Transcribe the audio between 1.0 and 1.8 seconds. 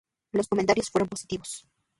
positivos.